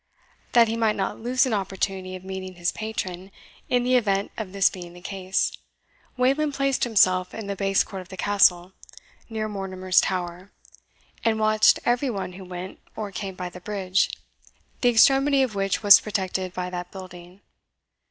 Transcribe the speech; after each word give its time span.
That 0.53 0.67
he 0.67 0.75
might 0.75 0.95
not 0.95 1.19
lose 1.19 1.45
an 1.45 1.53
opportunity 1.53 2.15
of 2.15 2.23
meeting 2.23 2.55
his 2.55 2.71
patron 2.71 3.29
in 3.69 3.83
the 3.83 3.95
event 3.97 4.31
of 4.35 4.51
this 4.51 4.67
being 4.67 4.93
the 4.93 4.99
case, 5.01 5.51
Wayland 6.17 6.55
placed 6.55 6.85
himself 6.85 7.35
in 7.35 7.45
the 7.45 7.55
base 7.55 7.83
court 7.83 8.01
of 8.01 8.09
the 8.09 8.17
Castle, 8.17 8.73
near 9.29 9.47
Mortimer's 9.47 10.01
Tower, 10.01 10.51
and 11.23 11.39
watched 11.39 11.79
every 11.85 12.09
one 12.09 12.33
who 12.33 12.43
went 12.43 12.79
or 12.95 13.11
came 13.11 13.35
by 13.35 13.49
the 13.49 13.61
bridge, 13.61 14.09
the 14.81 14.89
extremity 14.89 15.43
of 15.43 15.53
which 15.53 15.83
was 15.83 15.99
protected 16.01 16.51
by 16.51 16.71
that 16.71 16.89
building. 16.89 17.41